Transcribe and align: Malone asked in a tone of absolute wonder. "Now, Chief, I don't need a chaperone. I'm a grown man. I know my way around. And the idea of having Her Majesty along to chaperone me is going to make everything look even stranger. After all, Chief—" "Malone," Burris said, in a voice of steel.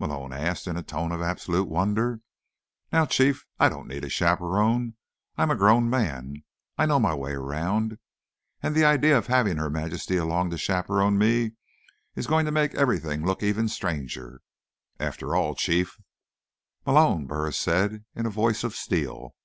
Malone 0.00 0.32
asked 0.32 0.66
in 0.66 0.76
a 0.76 0.82
tone 0.82 1.12
of 1.12 1.22
absolute 1.22 1.68
wonder. 1.68 2.18
"Now, 2.92 3.06
Chief, 3.06 3.46
I 3.60 3.68
don't 3.68 3.86
need 3.86 4.02
a 4.04 4.08
chaperone. 4.08 4.94
I'm 5.36 5.52
a 5.52 5.56
grown 5.56 5.88
man. 5.88 6.42
I 6.76 6.84
know 6.84 6.98
my 6.98 7.14
way 7.14 7.30
around. 7.34 7.98
And 8.60 8.74
the 8.74 8.84
idea 8.84 9.16
of 9.16 9.28
having 9.28 9.56
Her 9.56 9.70
Majesty 9.70 10.16
along 10.16 10.50
to 10.50 10.58
chaperone 10.58 11.16
me 11.16 11.52
is 12.16 12.26
going 12.26 12.44
to 12.46 12.50
make 12.50 12.74
everything 12.74 13.24
look 13.24 13.40
even 13.40 13.68
stranger. 13.68 14.40
After 14.98 15.36
all, 15.36 15.54
Chief—" 15.54 15.96
"Malone," 16.84 17.26
Burris 17.28 17.56
said, 17.56 18.04
in 18.16 18.26
a 18.26 18.30
voice 18.30 18.64
of 18.64 18.74
steel. 18.74 19.36